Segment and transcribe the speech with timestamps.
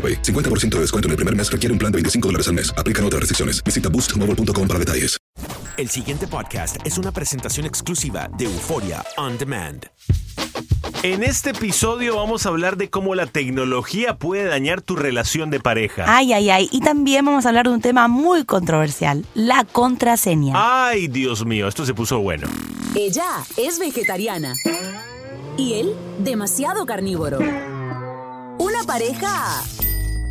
[0.00, 0.22] AroPay.
[0.22, 2.72] 50% de descuento en el primer mes requiere un plan de 25 dólares al mes.
[2.78, 3.62] Aplican otras restricciones.
[3.62, 5.18] Visita boostmobile.com para detalles.
[5.76, 9.86] El siguiente podcast es una presentación exclusiva de Euforia On Demand.
[11.02, 15.58] En este episodio vamos a hablar de cómo la tecnología puede dañar tu relación de
[15.58, 16.04] pareja.
[16.06, 16.68] Ay, ay, ay.
[16.70, 20.52] Y también vamos a hablar de un tema muy controversial, la contraseña.
[20.54, 22.46] Ay, Dios mío, esto se puso bueno.
[22.94, 23.24] Ella
[23.56, 24.54] es vegetariana
[25.56, 27.38] y él demasiado carnívoro.
[28.58, 29.62] Una pareja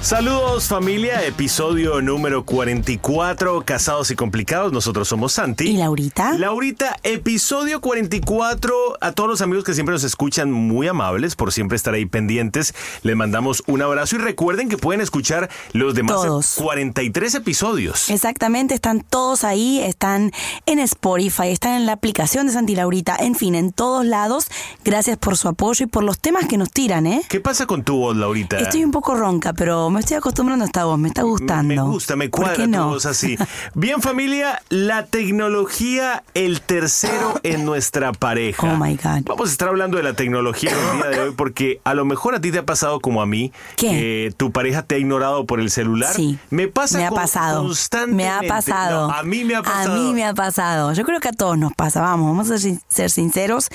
[0.00, 4.72] Saludos familia, episodio número 44, Casados y Complicados.
[4.72, 5.70] Nosotros somos Santi.
[5.70, 6.38] ¿Y Laurita?
[6.38, 8.74] Laurita, episodio 44.
[9.00, 12.74] A todos los amigos que siempre nos escuchan, muy amables por siempre estar ahí pendientes.
[13.02, 16.54] Les mandamos un abrazo y recuerden que pueden escuchar los demás Todos.
[16.54, 18.08] 43 episodios.
[18.08, 20.30] Exactamente, están todos ahí, están
[20.66, 24.46] en Spotify, están en la aplicación de Santi Laurita, en fin, en todos lados.
[24.84, 27.22] Gracias por su apoyo y por los temas que nos tiran, ¿eh?
[27.28, 28.58] ¿Qué pasa con tu voz, Laurita?
[28.58, 31.74] Estoy un poco ronca, pero me estoy acostumbrando a esta voz, me está gustando.
[31.74, 32.88] Me gusta, me ¿Por cuadra qué tu no?
[32.88, 33.36] voz así.
[33.74, 38.72] Bien, familia, la tecnología, el tercero en nuestra pareja.
[38.72, 39.22] Oh my God.
[39.24, 42.34] Vamos a estar hablando de la tecnología el día de hoy porque a lo mejor
[42.34, 43.88] a ti te ha pasado como a mí ¿Qué?
[43.88, 46.12] que tu pareja te ha ignorado por el celular.
[46.14, 46.38] Sí.
[46.50, 47.62] Me pasa me ha con- pasado.
[47.62, 48.24] constantemente.
[48.24, 49.08] Me ha pasado.
[49.08, 49.92] No, a mí me ha pasado.
[49.92, 50.92] A mí me ha pasado.
[50.92, 52.00] Yo creo que a todos nos pasa.
[52.00, 53.68] Vamos, vamos a ser sinceros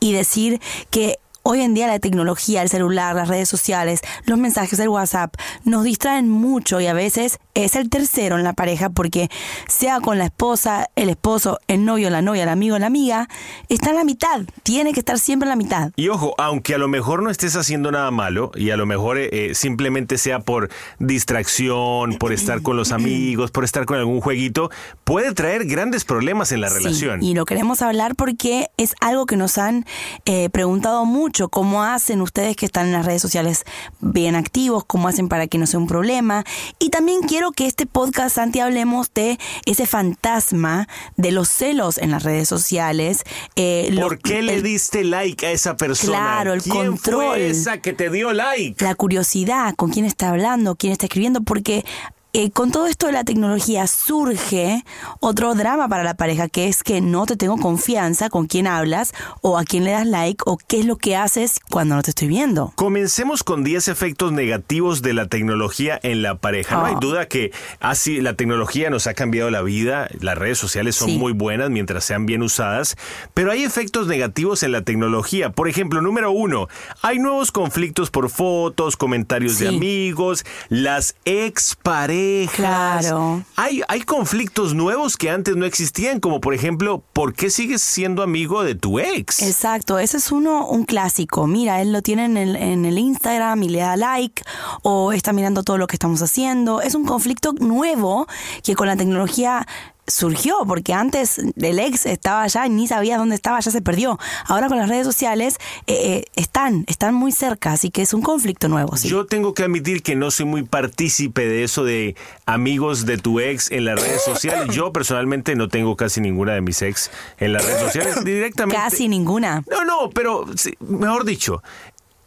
[0.00, 0.60] y decir
[0.90, 1.18] que
[1.50, 5.34] hoy en día la tecnología, el celular, las redes sociales, los mensajes, el WhatsApp,
[5.64, 9.28] nos distraen mucho y a veces es el tercero en la pareja porque
[9.66, 13.28] sea con la esposa, el esposo, el novio, la novia, el amigo, la amiga,
[13.68, 14.42] está en la mitad.
[14.62, 15.90] Tiene que estar siempre en la mitad.
[15.96, 19.18] Y ojo, aunque a lo mejor no estés haciendo nada malo y a lo mejor
[19.18, 24.20] eh, eh, simplemente sea por distracción, por estar con los amigos, por estar con algún
[24.20, 24.70] jueguito,
[25.04, 27.22] puede traer grandes problemas en la Sí, relación.
[27.22, 29.84] y lo queremos hablar porque es algo que nos han
[30.26, 31.39] eh, preguntado mucho.
[31.48, 33.64] ¿Cómo hacen ustedes que están en las redes sociales
[34.00, 34.84] bien activos?
[34.84, 36.44] ¿Cómo hacen para que no sea un problema?
[36.78, 42.10] Y también quiero que este podcast, Santi, hablemos de ese fantasma de los celos en
[42.10, 43.24] las redes sociales.
[43.56, 46.12] eh, lo- ¿Por qué le el- diste like a esa persona?
[46.18, 47.24] Claro, el ¿Quién control.
[47.26, 48.82] fue esa que te dio like?
[48.84, 51.84] la curiosidad, con quién está hablando, quién está escribiendo, porque
[52.32, 54.84] eh, con todo esto de la tecnología surge
[55.20, 59.12] otro drama para la pareja, que es que no te tengo confianza con quién hablas
[59.40, 62.10] o a quién le das like o qué es lo que haces cuando no te
[62.10, 62.72] estoy viendo.
[62.76, 66.76] Comencemos con 10 efectos negativos de la tecnología en la pareja.
[66.76, 67.00] No hay Oh.
[67.00, 67.50] duda que
[67.80, 71.18] así la tecnología nos ha cambiado la vida, las redes sociales son Sí.
[71.18, 72.96] muy buenas mientras sean bien usadas,
[73.34, 75.50] pero hay efectos negativos en la tecnología.
[75.50, 76.68] Por ejemplo, número uno,
[77.02, 83.06] hay nuevos conflictos por fotos, comentarios de amigos, las exparejas parejas.
[83.06, 83.44] Claro.
[83.56, 88.22] Hay, hay conflictos nuevos que antes no existían, como por ejemplo, ¿por qué sigues siendo
[88.22, 89.42] amigo de tu ex?
[89.42, 91.46] Exacto, ese es uno, un clásico.
[91.46, 94.42] Mira, él lo tiene en el, en el Instagram y le da like,
[94.82, 96.80] o está mirando todo lo que estamos haciendo.
[96.80, 98.26] Es un conflicto nuevo
[98.62, 99.66] que con la tecnología
[100.06, 104.18] surgió, porque antes el ex estaba allá y ni sabía dónde estaba, ya se perdió.
[104.46, 105.56] Ahora con las redes sociales
[105.86, 108.96] eh, eh, están, están muy cerca, así que es un conflicto nuevo.
[108.96, 109.08] Sí.
[109.08, 112.16] Yo tengo que admitir que no soy muy partícipe de eso de
[112.46, 114.74] amigos de tu ex en las redes sociales.
[114.74, 118.80] Yo personalmente no tengo casi ninguna de mis ex en las redes sociales directamente.
[118.82, 119.62] Casi ninguna.
[119.70, 120.46] No, no, pero
[120.80, 121.62] mejor dicho,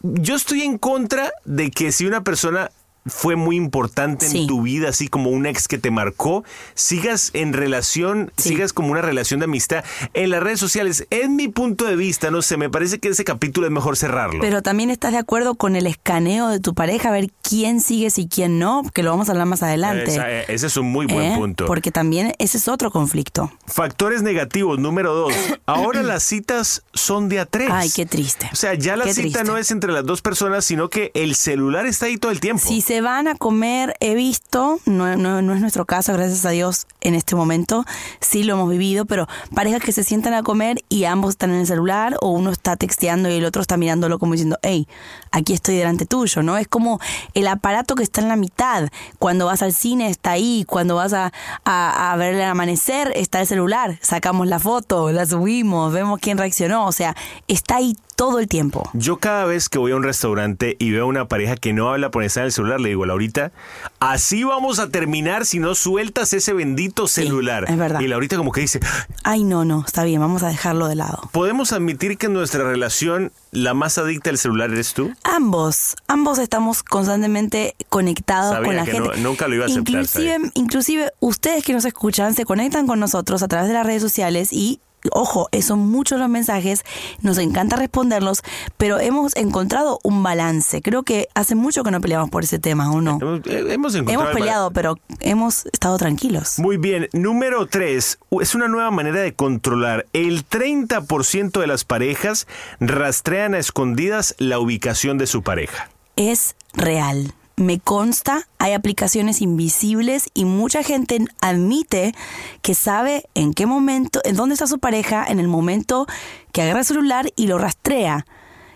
[0.01, 2.71] yo estoy en contra de que si una persona
[3.05, 4.41] fue muy importante Sí.
[4.41, 6.43] en tu vida, así como un ex que te marcó,
[6.75, 8.49] sigas en relación, Sí.
[8.49, 9.83] sigas como una relación de amistad
[10.13, 11.05] en las redes sociales.
[11.09, 14.39] En mi punto de vista, no sé, me parece que ese capítulo es mejor cerrarlo.
[14.41, 18.17] Pero también estás de acuerdo con el escaneo de tu pareja, a ver quién sigues
[18.19, 20.11] y quién no, que lo vamos a hablar más adelante.
[20.11, 21.35] Esa- eh, ese es un muy buen ¿Eh?
[21.35, 21.65] punto.
[21.65, 23.51] Porque también ese es otro conflicto.
[23.67, 25.33] Factores negativos, número dos.
[25.65, 27.69] Ahora las citas son de a tres.
[27.71, 28.49] Ay, qué triste.
[28.51, 29.43] O sea, ya la Qué cita triste.
[29.43, 32.63] no es entre las dos personas, sino que el celular está ahí todo el tiempo.
[32.67, 36.49] Si se van a comer, he visto, no, no, no es nuestro caso, gracias a
[36.49, 37.85] Dios, en este momento,
[38.19, 41.61] sí lo hemos vivido, pero parejas que se sientan a comer y ambos están en
[41.61, 44.87] el celular o uno está texteando y el otro está mirándolo como diciendo, hey,
[45.31, 46.57] aquí estoy delante tuyo, ¿no?
[46.57, 46.99] Es como
[47.33, 48.89] el aparato que está en la mitad.
[49.19, 51.31] Cuando vas al cine está ahí, cuando vas a,
[51.65, 56.37] a, a ver el amanecer está el celular, sacamos la foto, la subimos, vemos quién
[56.37, 57.15] reaccionó, o sea,
[57.47, 58.89] está ahí todo el tiempo.
[58.93, 61.89] Yo cada vez que voy a un restaurante y veo a una pareja que no
[61.89, 63.51] habla por estar en el celular, le digo, Laurita,
[63.99, 67.65] así vamos a terminar si no sueltas ese bendito celular.
[67.67, 67.99] es verdad.
[68.01, 68.79] Y Laurita como que dice,
[69.23, 71.29] Ay, no, no, está bien, vamos a dejarlo de lado.
[71.31, 75.11] ¿podemos admitir que en nuestra relación la más adicta al celular eres tú?
[75.23, 79.09] Ambos, ambos estamos constantemente conectados Sabía con la que gente.
[79.09, 82.99] no- nunca lo iba a aceptar, Inclusive, inclusive ustedes que nos escuchan se conectan con
[82.99, 84.79] nosotros a través de las redes sociales y
[85.11, 86.83] Ojo, eh, son muchos los mensajes,
[87.21, 88.41] nos encanta responderlos,
[88.77, 90.81] pero hemos encontrado un balance.
[90.81, 93.19] Creo que hace mucho que no peleamos por ese tema, ¿o no?
[93.21, 96.59] Hemos, eh, hemos peleado, pero hemos estado tranquilos.
[96.59, 100.05] Muy bien, número 3 es una nueva manera de controlar.
[100.13, 102.47] El 30% de las parejas
[102.79, 105.89] rastrean a escondidas la ubicación de su pareja.
[106.15, 107.33] es real.
[107.55, 112.15] Me consta, hay aplicaciones invisibles y mucha gente admite
[112.61, 116.07] que sabe en qué momento, en dónde está su pareja, en el momento
[116.51, 118.25] que agarra el celular y lo rastrea.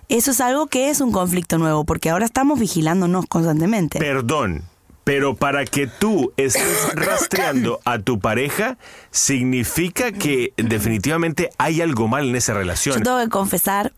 [0.10, 4.00] Eso es algo que es un conflicto nuevo, porque ahora estamos vigilándonos constantemente.
[4.00, 4.64] Perdón,
[5.04, 8.78] pero para que tú estés rastreando a tu pareja,
[9.10, 13.04] significa que definitivamente hay algo mal en esa Yo relación.
[13.04, 13.92] tengo que confesar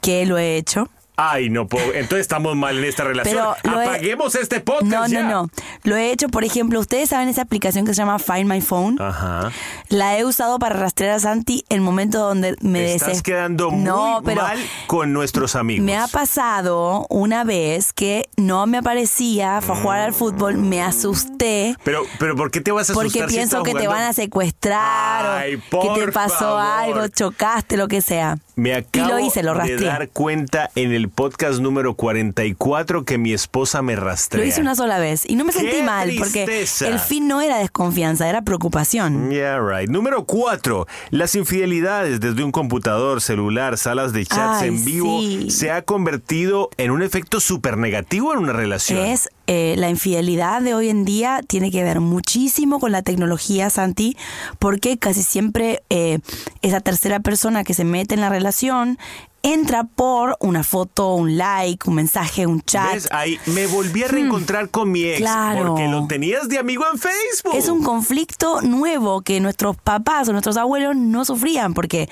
[0.00, 0.88] que lo he hecho.
[1.16, 1.86] Ay, no puedo.
[1.94, 3.38] Entonces estamos mal en esta relación.
[3.62, 4.86] Pero he- Apaguemos este podcast.
[4.90, 5.22] No, ya.
[5.22, 5.50] no, no.
[5.84, 9.00] Lo he hecho, por ejemplo, ustedes saben esa aplicación que se llama Find My Phone.
[9.00, 9.50] Ajá.
[9.88, 13.82] La he usado para rastrear a Santi en momentos donde me Estás deses- quedando muy
[13.84, 15.84] No, pero mal con nuestros amigos.
[15.86, 20.82] Me ha pasado una vez que no me aparecía, fue a jugar al fútbol, me
[20.82, 21.76] asusté.
[21.82, 24.12] Pero, pero ¿por qué te vas a Porque asustar si pienso que te van a
[24.12, 26.60] secuestrar Ay, o que te pasó favor.
[26.62, 28.36] algo, chocaste, lo que sea.
[28.58, 33.18] Me y acabo lo hice, lo de dar cuenta en el podcast número 44 que
[33.18, 34.42] mi esposa me rastrea.
[34.42, 37.42] Lo hice una sola vez y no me ¡Qué sentí mal porque el fin no
[37.42, 39.30] era desconfianza, era preocupación.
[39.30, 39.90] Yeah, right.
[39.90, 40.86] Número 4.
[41.10, 45.50] Las infidelidades desde un computador, celular, salas de chats Ay, en vivo sí.
[45.50, 49.04] se ha convertido en un efecto súper negativo en una relación.
[49.04, 53.70] Es eh, la infidelidad de hoy en día tiene que ver muchísimo con la tecnología,
[53.70, 54.16] Santi,
[54.58, 56.18] porque casi siempre eh,
[56.62, 58.98] esa tercera persona que se mete en la relación
[59.42, 62.94] entra por una foto, un like, un mensaje, un chat.
[62.94, 63.08] ¿Ves?
[63.12, 65.22] Ahí me volví a reencontrar con mi ex Hmm.
[65.22, 65.66] Claro.
[65.68, 67.54] porque lo tenías de amigo en Facebook.
[67.54, 72.08] Es un conflicto nuevo que nuestros papás o nuestros abuelos no sufrían porque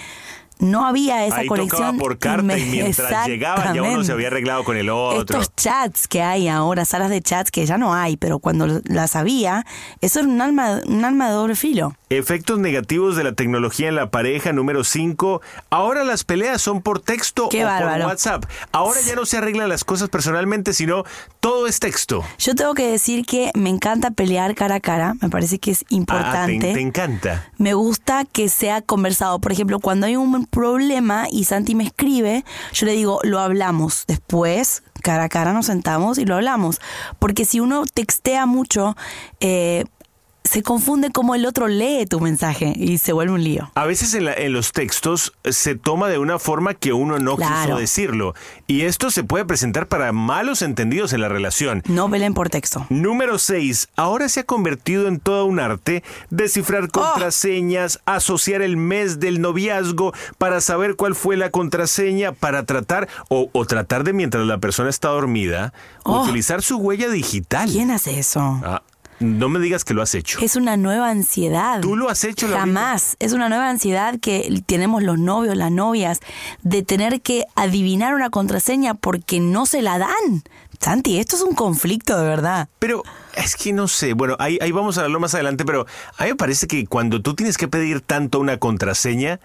[0.58, 1.99] no había esa Ahí conexión.
[1.99, 5.40] por carta y mientras llegaba ya uno se había arreglado con el otro.
[5.40, 9.16] Estos chats que hay ahora, salas de chats que ya no hay, pero cuando las
[9.16, 9.64] había,
[10.00, 11.94] eso era un alma, un alma de doble filo.
[12.18, 15.40] Efectos negativos de la tecnología en la pareja, número 5.
[15.71, 18.02] Ahora las peleas son por texto Qué o bárbaro.
[18.04, 18.44] por WhatsApp.
[18.73, 21.04] Ahora ya no se arreglan las cosas personalmente, sino
[21.40, 22.25] todo es texto.
[22.38, 25.83] Yo tengo que decir que me encanta pelear cara a cara, me parece que es
[25.83, 26.73] Ah, te, importante.
[26.73, 27.49] te encanta.
[27.59, 29.38] Me gusta que sea conversado.
[29.40, 34.04] Por ejemplo, cuando hay un problema y Santi me escribe, yo le digo, lo hablamos.
[34.06, 36.80] Después, cara a cara, nos sentamos y lo hablamos.
[37.18, 38.97] Porque si uno textea mucho,
[39.40, 39.85] eh,
[40.45, 43.71] se confunde cómo el otro lee tu mensaje y se vuelve un lío.
[43.75, 47.37] A veces en, la- en los textos se toma de una forma que uno no
[47.37, 48.35] quiso decirlo.
[48.67, 51.83] Y esto se puede presentar para malos entendidos en la relación.
[51.89, 52.87] No peleen por texto.
[52.91, 53.89] Número 6.
[53.97, 60.13] Ahora se ha convertido en todo un arte descifrar contraseñas, asociar el mes del noviazgo
[60.39, 64.91] para saber cuál fue la contraseña para tratar o, o tratar de mientras la persona
[64.91, 65.73] está dormida,
[66.07, 66.23] Oh.
[66.23, 67.67] utilizar su huella digital.
[67.71, 68.61] ¿Quién hace eso?
[68.63, 68.83] Ah,
[69.21, 70.38] no me digas que lo has hecho.
[70.40, 71.80] Es una nueva ansiedad.
[71.80, 72.49] ¿Tú lo has hecho?
[72.49, 73.16] Jamás.
[73.18, 76.21] Es una nueva ansiedad que tenemos los novios, las novias,
[76.62, 80.42] de tener que adivinar una contraseña porque no se la dan.
[80.85, 82.68] Santi, esto es un conflicto de verdad.
[82.78, 83.04] Pero
[83.37, 85.87] es que no sé, bueno, ahí, ahí vamos a hablarlo más adelante, pero
[86.18, 89.40] a mí me parece que cuando tú tienes que pedir tanto una contraseña,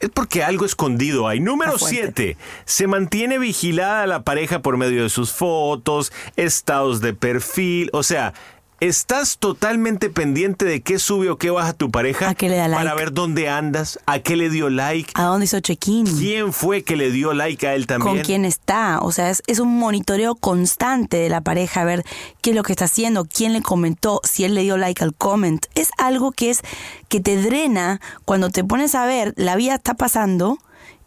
[0.00, 1.40] es porque algo escondido hay.
[1.40, 1.76] Número Hmm.
[1.76, 2.36] Está fuerte.
[2.36, 2.36] 7.
[2.66, 8.34] Se mantiene vigilada la pareja por medio de sus fotos, estados de perfil, o sea...
[8.80, 12.68] Estás totalmente pendiente de qué sube o qué baja tu pareja A qué le da
[12.68, 12.82] like.
[12.84, 16.04] para ver dónde andas, a qué le dio like, ¿A dónde hizo check-in?
[16.06, 18.16] quién fue que le dio like a él también.
[18.16, 18.98] con quién está.
[19.00, 22.04] O sea, es, es un monitoreo constante de la pareja, a ver
[22.42, 25.14] qué es lo que está haciendo, quién le comentó, si él le dio like al
[25.14, 25.64] comment.
[25.74, 26.60] Es algo que es
[27.08, 30.58] que te drena cuando te pones a ver, la vida está pasando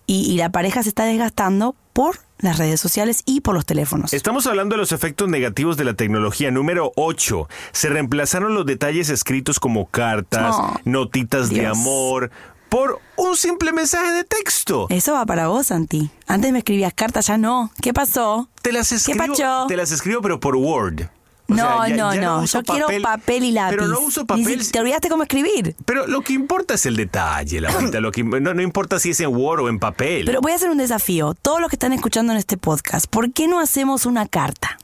[0.07, 4.13] y, y la pareja se está desgastando por las redes sociales y por los teléfonos.
[4.13, 6.51] Estamos hablando de los efectos negativos de la tecnología.
[6.51, 7.47] Número 8.
[7.71, 12.31] Se reemplazaron los detalles escritos como cartas, Oh, notitas de amor,
[12.69, 14.87] por un simple mensaje de texto.
[14.89, 16.09] Eso va para vos, Santi.
[16.27, 17.71] Antes me escribías cartas, ya no.
[17.81, 18.49] ¿Qué pasó?
[18.61, 19.65] Te las escribo, pacho?
[19.67, 21.09] te las escribo pero por Word.
[21.49, 22.45] O no, sea, ya- no, ya no.
[22.45, 23.75] Yo quiero papel y lápiz.
[23.77, 24.63] Pero no uso papel.
[24.63, 25.75] si- te olvidaste cómo escribir.
[25.85, 29.19] Pero lo que importa es el detalle, la lo que, no, no importa si es
[29.21, 30.25] en Word o en papel.
[30.25, 31.33] Pero voy a hacer un desafío.
[31.41, 34.77] Todos los que están escuchando en este podcast, ¿por qué no hacemos una carta?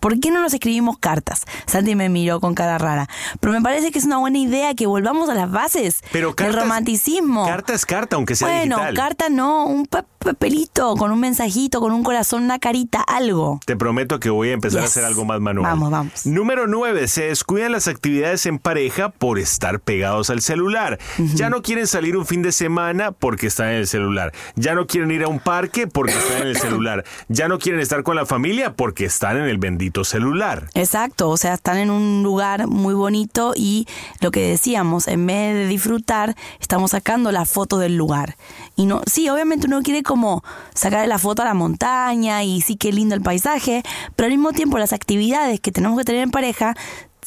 [0.00, 1.44] ¿Por qué no nos escribimos cartas?
[1.66, 3.08] Santi me miró con cara rara.
[3.40, 6.36] Pero me parece que es una buena idea que volvamos a las bases Pero del
[6.36, 7.46] cartas- romanticismo.
[7.46, 8.94] Carta es carta, aunque sea bueno, digital.
[8.94, 13.60] carta no, un pa- papelito con un mensajito, con un corazón, una carita, algo.
[13.66, 15.70] Te prometo que voy a empezar a hacer algo más manual.
[15.70, 16.26] Vamos, vamos.
[16.26, 17.08] Número 9.
[17.08, 20.98] Se descuidan las actividades en pareja por estar pegados al celular.
[21.34, 24.32] Ya no quieren salir un fin de semana porque están en el celular.
[24.56, 27.04] Ya no quieren ir a un parque porque están en el celular.
[27.28, 30.68] Ya no quieren estar con la familia porque están en el bendito celular.
[30.74, 33.86] Exacto, o sea, están en un lugar muy bonito y
[34.20, 38.36] lo que decíamos, en vez de disfrutar, estamos sacando la foto del lugar.
[38.76, 40.42] Y no, sí, obviamente uno quiere como
[40.74, 43.82] sacar la foto a la montaña y sí que lindo el paisaje,
[44.16, 46.74] pero al mismo tiempo las actividades que tenemos que tener en pareja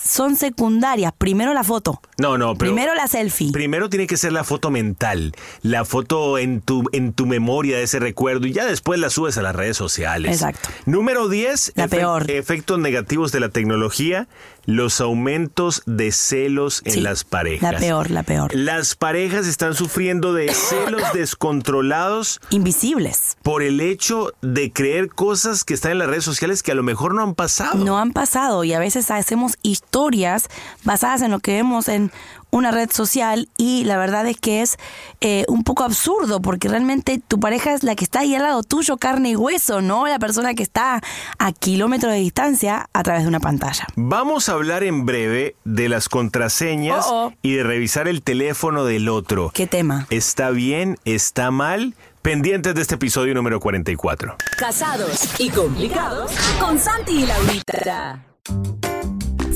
[0.03, 1.13] son secundarias.
[1.17, 2.01] Primero la foto.
[2.17, 3.51] No, no, pero Primero la selfie.
[3.51, 7.83] Primero tiene que ser la foto mental, la foto en tu, en tu memoria de
[7.83, 10.31] ese recuerdo y ya después la subes a las redes sociales.
[10.33, 10.69] Exacto.
[10.85, 12.29] Número 10, La peor.
[12.31, 14.27] efectos negativos de la tecnología,
[14.65, 17.73] los aumentos de celos en las parejas.
[17.73, 18.53] La peor, la peor.
[18.55, 23.37] Las parejas están sufriendo de celos descontrolados Invisibles.
[23.41, 26.83] por el hecho de creer cosas que están en las redes sociales que a lo
[26.83, 27.83] mejor no han pasado.
[27.83, 30.47] No han pasado y a veces hacemos historias
[30.83, 32.11] basadas en lo que vemos en
[32.51, 34.77] una red social y la verdad es que es
[35.21, 38.63] eh, un poco absurdo porque realmente tu pareja es la que está ahí al lado
[38.63, 41.01] tuyo, carne y hueso, no la persona que está
[41.39, 43.87] a kilómetros de distancia a través de una pantalla.
[43.95, 47.33] Vamos a hablar en breve de las contraseñas Oh, oh.
[47.41, 49.51] y de revisar el teléfono del otro.
[49.53, 50.07] ¿Qué tema?
[50.09, 50.97] ¿Está bien?
[51.05, 51.95] ¿Está mal?
[52.21, 54.35] Pendientes de este episodio número 44.
[54.57, 58.23] Casados y complicados con Santi y Laurita.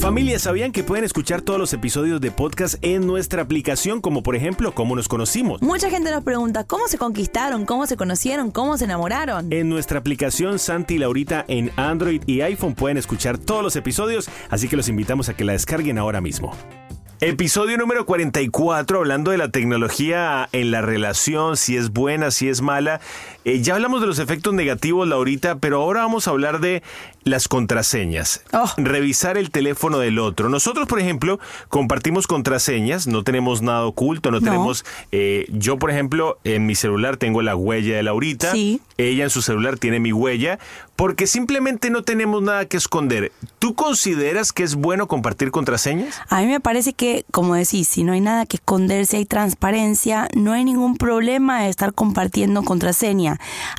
[0.06, 4.36] Familia, ¿sabían que pueden escuchar todos los episodios de podcast en nuestra aplicación, como por
[4.36, 5.64] ejemplo, cómo nos conocimos?
[5.64, 9.52] Mucha gente nos pregunta cómo se conquistaron, cómo se conocieron, cómo se enamoraron.
[9.52, 14.30] En nuestra aplicación Santi y Laurita en Android y iPhone pueden escuchar todos los episodios,
[14.52, 16.56] así que los invitamos a que la descarguen ahora mismo.
[17.22, 22.62] Episodio número 44, hablando de la tecnología en la relación, si es buena, si es
[22.62, 23.00] mala.
[23.46, 26.82] Eh, ya hablamos de los efectos negativos, Laurita, pero ahora vamos a hablar de
[27.24, 28.44] las contraseñas.
[28.54, 28.70] Oh.
[28.78, 30.50] Revisar el teléfono del otro.
[30.50, 34.46] Nosotros, por ejemplo, compartimos contraseñas, no tenemos nada oculto, no, No.
[34.46, 34.84] tenemos...
[35.12, 38.52] eh, yo, por ejemplo, en mi celular tengo la huella de Laurita.
[38.52, 38.82] Sí.
[38.98, 40.58] Ella en su celular tiene mi huella,
[40.96, 43.32] porque simplemente no tenemos nada que esconder.
[43.60, 46.20] ¿Tú consideras que es bueno compartir contraseñas?
[46.30, 49.26] A mí me parece que, como decís, si no hay nada que esconder, si hay
[49.26, 52.64] transparencia, no hay ningún problema de estar compartiendo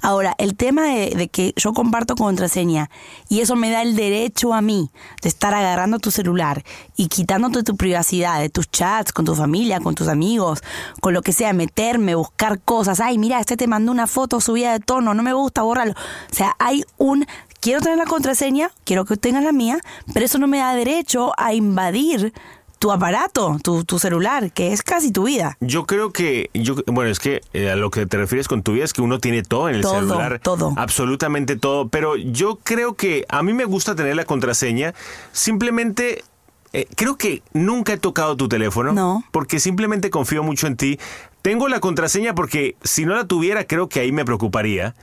[0.02, 2.90] Ahora, el tema de, que yo comparto contraseña
[3.28, 4.90] y eso me da el derecho a mí
[5.22, 6.64] de estar agarrando tu celular
[6.96, 10.62] y quitándote tu privacidad, de tus chats, con tu familia, con tus amigos,
[11.00, 13.00] con lo que sea, meterme, buscar cosas.
[13.00, 15.92] Ay, mira, este te mandó una foto subida de tono, no me gusta, bórralo.
[15.92, 17.26] O sea, hay un
[17.60, 19.78] quiero tener la contraseña, quiero que tengas la mía,
[20.14, 22.32] pero eso no me da derecho a invadir
[22.78, 25.56] tu aparato, tu, tu celular, que es casi tu vida.
[25.60, 28.72] Yo creo que, yo, bueno, es que eh, a lo que te refieres con tu
[28.74, 30.40] vida es que uno tiene todo en el Todo, celular.
[30.40, 30.74] todo.
[30.76, 31.88] Absolutamente todo.
[31.88, 34.92] Pero yo creo que a mí me gusta tener la contraseña.
[35.32, 36.24] Simplemente,
[36.72, 38.92] eh, creo que nunca he tocado tu teléfono.
[38.92, 39.24] No.
[39.30, 40.98] Porque simplemente confío mucho en ti.
[41.42, 44.94] Tengo la contraseña porque si no la tuviera, creo que ahí me preocuparía.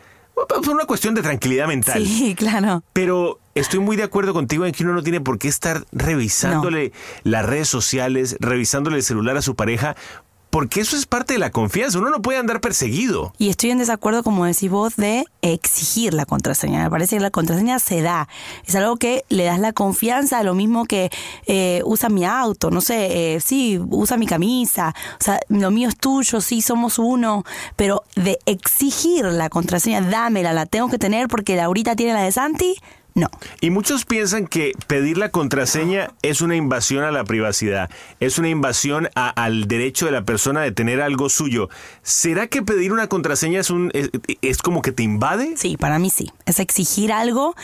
[0.70, 2.06] Una cuestión de tranquilidad mental.
[2.06, 2.84] Sí, claro.
[2.94, 6.92] Pero estoy muy de acuerdo contigo en que uno no tiene por qué estar revisándole
[7.24, 9.96] las redes sociales, revisándole el celular a su pareja,
[10.54, 11.98] porque eso es parte de la confianza.
[11.98, 13.34] Uno no puede andar perseguido.
[13.40, 16.84] Y estoy en desacuerdo, como decís vos, de exigir la contraseña.
[16.84, 18.28] Me parece que la contraseña se da.
[18.64, 21.10] Es algo que le das la confianza, lo mismo que
[21.48, 24.94] eh, usa mi auto, no sé, eh, sí, usa mi camisa.
[25.20, 27.44] O sea, lo mío es tuyo, sí, somos uno.
[27.76, 32.32] Pero de exigir la contraseña, dámela, la tengo que tener porque Laurita tiene la de
[32.32, 32.76] Santi,
[33.16, 33.28] no.
[33.62, 37.90] Y muchos piensan que pedir la contraseña es una invasión a la privacidad,
[38.20, 41.70] es una invasión a- al derecho de la persona de tener algo suyo.
[42.02, 44.10] ¿Será que pedir una contraseña es, un, es,
[44.42, 45.54] es como que te invade?
[45.58, 46.32] Sí, para mí sí.
[46.46, 47.56] Es exigir algo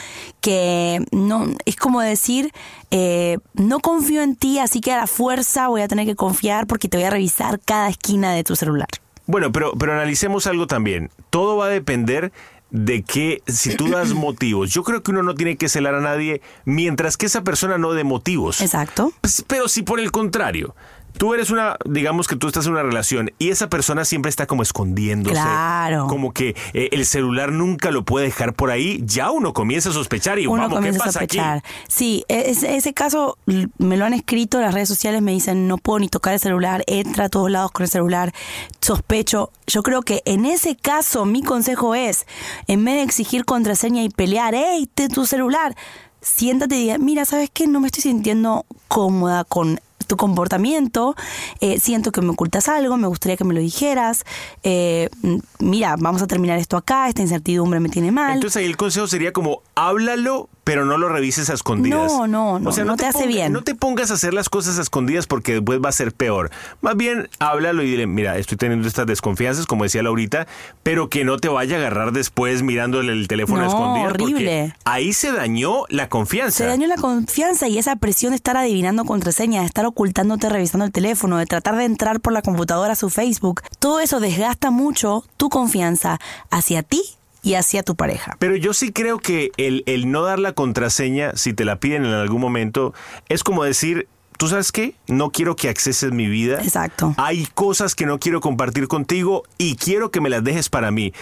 [0.42, 2.52] que no es como decir,
[2.92, 6.68] eh, no confío en ti, así que a la fuerza voy a tener que confiar
[6.68, 8.88] porque te voy a revisar cada esquina de tu celular.
[9.26, 11.12] Bueno, pero, pero analicemos algo también.
[11.30, 12.32] Todo va a depender
[12.72, 14.72] de que si tú das motivos.
[14.72, 17.94] Yo creo que uno no tiene que celar a nadie mientras que esa persona no
[17.94, 18.62] dé motivos.
[18.62, 19.12] Exacto.
[19.22, 20.76] Pues, Pero si por el contrario,
[21.18, 24.46] tú eres una, digamos que tú estás en una relación y esa persona siempre está
[24.48, 25.34] como escondiéndose.
[25.34, 26.08] Claro.
[26.08, 29.94] Como que eh, el celular nunca lo puede dejar por ahí, ya uno comienza a
[29.94, 31.38] sospechar y Uno vamos, ¿qué comienza a pasa aquí?
[31.38, 31.64] sospechar.
[31.88, 33.38] Sí, e- ese, caso
[33.78, 36.84] me lo han escrito, las redes sociales me dicen no puedo ni tocar el celular,
[36.88, 38.34] entra a todos lados con el celular,
[38.82, 39.52] sospecho.
[39.68, 42.26] Yo creo que en ese caso mi consejo es,
[42.68, 45.76] en vez de exigir contraseña y pelear, ¡Ey, te tu celular!
[46.22, 47.66] Siéntate y diga, mira, ¿sabes qué?
[47.66, 51.16] No me estoy sintiendo cómoda con tu comportamiento,
[51.62, 54.26] eh, siento que me ocultas algo, me gustaría que me lo dijeras,
[54.64, 58.34] eh, mm, mira, vamos a terminar esto acá, esta incertidumbre me tiene mal.
[58.34, 62.12] Entonces ahí el consejo sería como háblalo, pero no lo revises a escondidas.
[62.14, 63.52] No, no, no, no te hace ponga- bien.
[63.54, 66.52] No te pongas a hacer las cosas a escondidas porque después va a ser peor.
[66.82, 70.46] Más bien háblalo y dile, mira, estoy teniendo estas desconfianzas, como decía Laurita,
[70.84, 74.10] pero que no te vaya a agarrar después mirándole el teléfono a No, escondidas.
[74.10, 74.76] porque horrible.
[74.86, 76.60] Ahí se dañó la confianza.
[76.60, 80.86] Se dañó la confianza y esa presión de estar adivinando contraseñas, de estar ocultándote revisando
[80.86, 83.62] el teléfono, de tratar de entrar por la computadora a su Facebook.
[83.80, 86.20] Todo eso desgasta mucho tu confianza
[86.52, 87.02] hacia ti
[87.42, 88.36] y hacia tu pareja.
[88.40, 92.06] Pero yo sí creo que el, el no dar la contraseña, si te la piden
[92.06, 92.94] en algún momento,
[93.28, 94.08] es como decir,
[94.40, 94.96] ¿tú sabes qué?
[95.08, 96.62] No quiero que acceses mi vida.
[96.62, 97.14] Exacto.
[97.18, 101.14] Hay cosas que no quiero compartir contigo y quiero que me las dejes para mí.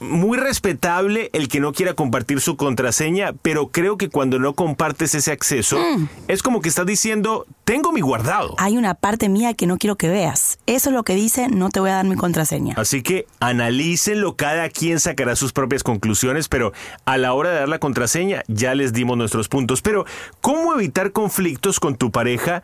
[0.00, 5.14] Muy respetable el que no quiera compartir su contraseña, pero creo que cuando no compartes
[5.14, 6.08] ese acceso, Mm.
[6.28, 8.54] es como que estás diciendo, tengo mi guardado.
[8.58, 10.58] Hay una parte mía que no quiero que veas.
[10.66, 12.74] Eso es lo que dice, no te voy a dar mi contraseña.
[12.76, 16.72] Así que analícenlo, cada quien sacará sus propias conclusiones, pero
[17.04, 19.82] a la hora de dar la contraseña ya les dimos nuestros puntos.
[19.82, 20.04] Pero,
[20.40, 22.62] ¿cómo evitar conflictos con tu pareja?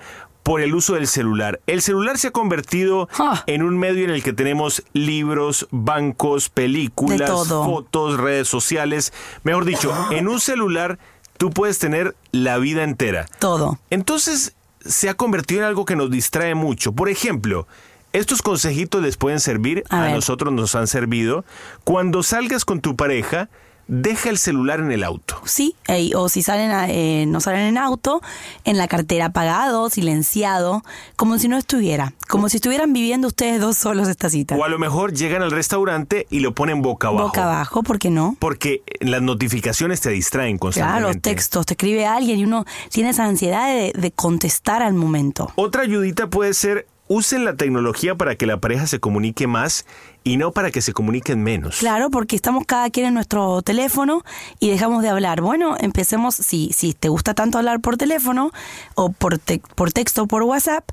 [0.48, 1.60] Por el uso del celular.
[1.66, 3.06] El celular se ha convertido
[3.46, 9.12] en un medio en el que tenemos libros, bancos, películas, fotos, redes sociales.
[9.42, 10.98] Mejor dicho, en un celular
[11.36, 13.26] tú puedes tener la vida entera.
[13.38, 13.78] Todo.
[13.90, 16.92] Entonces se ha convertido en algo que nos distrae mucho.
[16.92, 17.68] Por ejemplo,
[18.14, 21.44] estos consejitos les pueden servir, A nosotros nos han servido.
[21.84, 23.50] Cuando salgas con tu pareja,
[23.88, 25.40] deja el celular en el auto.
[25.44, 28.20] Sí, ey, o si salen a- eh, no salen en auto,
[28.64, 30.82] en la cartera apagado, silenciado,
[31.16, 34.56] como si no estuviera, como si estuvieran viviendo ustedes dos solos esta cita.
[34.56, 37.26] O a lo mejor llegan al restaurante y lo ponen boca abajo.
[37.28, 38.36] Boca abajo, ¿por qué no?
[38.38, 41.12] Porque las notificaciones te distraen Claro, constantemente.
[41.14, 45.50] los textos, te escribe alguien y uno tiene esa ansiedad de, de contestar al momento.
[45.56, 49.86] Otra ayudita puede ser usen la tecnología para que la pareja se comunique más
[50.24, 51.78] y no para que se comuniquen menos.
[51.78, 54.22] Claro, porque estamos cada quien en nuestro teléfono
[54.60, 55.40] y dejamos de hablar.
[55.40, 58.50] Bueno, empecemos, si, si te gusta tanto hablar por teléfono
[58.94, 60.84] o por, te- por texto o por WhatsApp,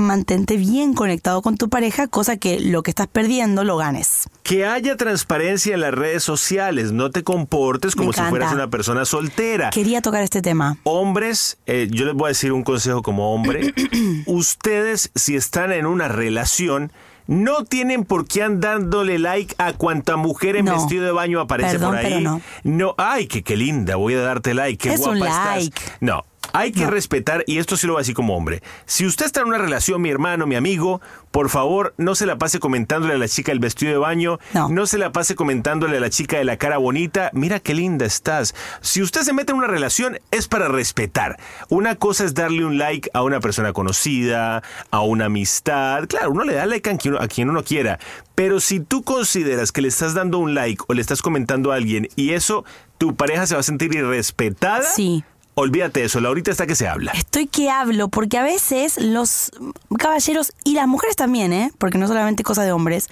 [0.00, 4.28] mantente bien conectado con tu pareja, cosa que lo que estás perdiendo lo ganes.
[4.42, 9.04] Que haya transparencia en las redes sociales, no te comportes como si fueras una persona
[9.04, 9.70] soltera.
[9.70, 10.76] Quería tocar este tema.
[10.84, 13.72] Hombres, eh, yo les voy a decir un consejo como hombre.
[14.26, 16.92] Ustedes, si están en una relación,
[17.26, 20.72] no tienen por qué andándole like a cuanta mujer en No.
[20.74, 22.04] vestido de baño aparece Perdón, por ahí.
[22.08, 22.40] pero no.
[22.64, 25.56] No, ay, que qué linda, voy a darte like, qué Es guapa un estás.
[25.56, 25.80] like.
[26.00, 26.24] No.
[26.52, 28.62] Hay que respetar, y esto sí lo voy a decir como hombre.
[28.86, 32.38] Si usted está en una relación, mi hermano, mi amigo, por favor, no se la
[32.38, 34.86] pase comentándole a la chica el vestido de baño, no.
[34.86, 38.54] se la pase comentándole a la chica de la cara bonita, mira qué linda estás.
[38.80, 41.38] Si usted se mete en una relación, es para respetar.
[41.68, 46.06] Una cosa es darle un like a una persona conocida, a una amistad.
[46.08, 47.98] Claro, uno le da like a quien, a quien uno quiera,
[48.34, 51.76] pero si tú consideras que le estás dando un like o le estás comentando a
[51.76, 52.64] alguien y eso
[52.98, 55.24] tu pareja se va a sentir irrespetada, sí.
[55.60, 57.12] Olvídate eso, Laurita está que se habla.
[57.12, 59.50] Estoy que hablo, porque a veces los
[59.98, 61.70] caballeros y las mujeres también, ¿eh?
[61.76, 63.10] porque no solamente cosa de hombres,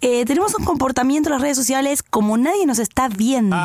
[0.00, 3.56] eh, tenemos un comportamiento en las redes sociales como nadie nos está viendo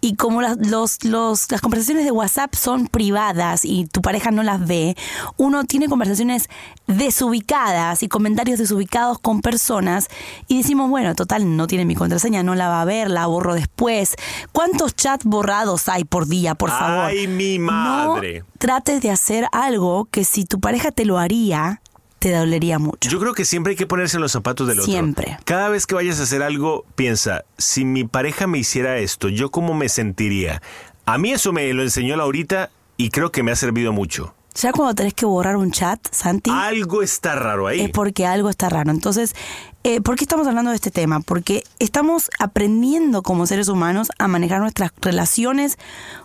[0.00, 4.42] y como las, los, los, las conversaciones de WhatsApp son privadas y tu pareja no
[4.42, 4.96] las ve,
[5.36, 6.48] uno tiene conversaciones
[6.86, 10.08] desubicadas y comentarios desubicados con personas
[10.48, 13.54] y decimos, bueno, total, no tiene mi contraseña, no la va a ver, la borro
[13.54, 14.16] después.
[14.52, 17.06] ¿Cuántos chats borrados hay por día, por favor?
[17.06, 18.40] Ay, mi madre.
[18.40, 21.80] No trates de hacer algo que si tu pareja te lo haría,
[22.26, 23.08] te dolería mucho.
[23.08, 24.90] Yo creo que siempre hay que ponerse en los zapatos del otro.
[24.90, 25.38] Siempre.
[25.44, 29.52] Cada vez que vayas a hacer algo, piensa, si mi pareja me hiciera esto, ¿yo
[29.52, 30.60] cómo me sentiría?
[31.04, 34.34] A mí eso me lo enseñó Laurita y creo que me ha servido mucho.
[34.56, 36.50] Ya cuando tenés que borrar un chat, Santi.
[36.52, 37.82] Algo está raro ahí.
[37.82, 38.90] Es porque algo está raro.
[38.90, 39.36] Entonces,
[39.84, 41.20] eh, ¿por qué estamos hablando de este tema?
[41.20, 45.78] Porque estamos aprendiendo como seres humanos a manejar nuestras relaciones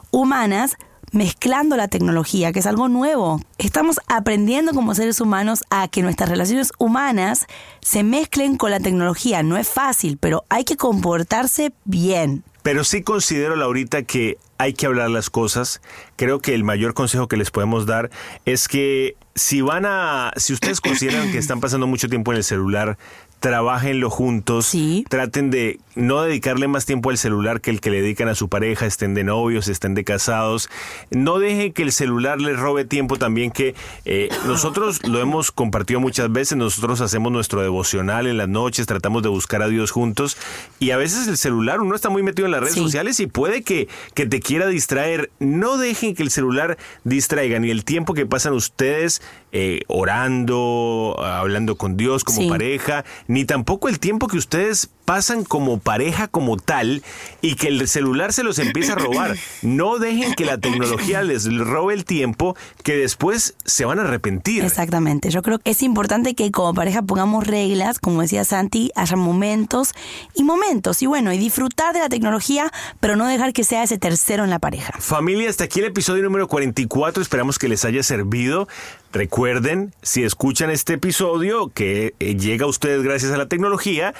[0.10, 0.78] humanas
[1.12, 3.42] mezclando la tecnología, que es algo nuevo.
[3.58, 7.48] Estamos aprendiendo como seres humanos a que nuestras relaciones humanas
[7.82, 9.44] se mezclen con la tecnología.
[9.44, 12.44] No es fácil, pero hay que comportarse bien.
[12.64, 15.82] Pero sí considero, Laurita, que hay que hablar las cosas.
[16.16, 18.12] Creo que el mayor consejo que les podemos dar
[18.46, 22.44] es que si van a, si ustedes consideran que están pasando mucho tiempo en el
[22.44, 22.98] celular,
[23.42, 25.04] trabajenlo juntos, sí.
[25.10, 28.50] traten de no dedicarle más tiempo al celular que el que le dedican a su
[28.50, 30.70] pareja, estén de novios, estén de casados,
[31.10, 33.74] no dejen que el celular les robe tiempo también que
[34.06, 39.24] eh, nosotros lo hemos compartido muchas veces, nosotros hacemos nuestro devocional en las noches, tratamos
[39.24, 40.38] de buscar a Dios juntos
[40.80, 43.64] y a veces el celular, uno está muy metido en las redes sociales y puede
[43.64, 48.28] que, que te quiera distraer, no dejen que el celular distraiga ni el tiempo que
[48.28, 54.90] pasan ustedes eh, orando, hablando con Dios como pareja, ni tampoco el tiempo que ustedes
[55.06, 57.02] pasan como pareja como tal
[57.42, 59.38] y que el celular se los empieza a robar.
[59.62, 64.66] No dejen que la tecnología les robe el tiempo que después se van a arrepentir.
[64.66, 65.30] Exactamente.
[65.30, 69.94] Yo creo que es importante que como pareja pongamos reglas, como decía Santi, haya momentos
[70.36, 71.02] y momentos.
[71.02, 74.50] Y bueno, y disfrutar de la tecnología, pero no dejar que sea ese tercero en
[74.50, 74.92] la pareja.
[75.00, 77.24] Familia, hasta aquí el episodio número 44.
[77.24, 78.68] Esperamos que les haya servido.
[79.14, 84.14] Recuerden, si escuchan este episodio que eh, llega a ustedes gracias a la tecnología,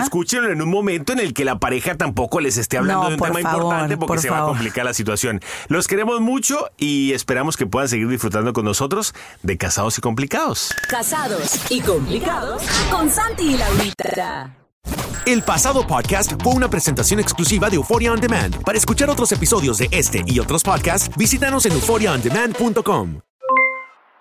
[0.00, 3.20] escúchenlo en un momento en el que la pareja tampoco les esté hablando de un
[3.20, 5.40] tema importante porque se va a complicar la situación.
[5.68, 10.74] Los queremos mucho y esperamos que puedan seguir disfrutando con nosotros de Casados y Complicados.
[10.88, 14.54] Casados y Complicados con Santi y Laurita.
[15.26, 18.62] El pasado podcast fue una presentación exclusiva de Euphoria On Demand.
[18.62, 23.27] Para escuchar otros episodios de este y otros podcasts, visítanos en euphoriaondemand.com.